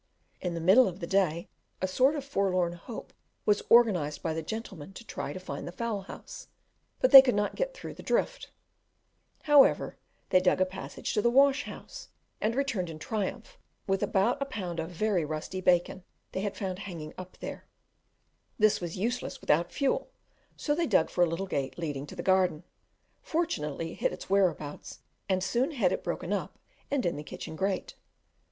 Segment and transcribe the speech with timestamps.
[0.41, 1.47] In the middle of the day
[1.79, 3.13] a sort of forlorn hope
[3.45, 6.47] was organized by the gentlemen to try to find the fowl house,
[6.99, 8.49] but they could not get through the drift:
[9.43, 12.09] however, they dug a passage to the wash house,
[12.41, 16.79] and returned in triumph with about a pound of very rusty bacon they had found
[16.79, 17.67] hanging up there;
[18.57, 20.09] this was useless without fuel,
[20.57, 22.63] so they dug for a little gate leading to the garden,
[23.21, 26.57] fortunately hit its whereabouts, and soon had it broken up
[26.89, 27.93] and in the kitchen grate.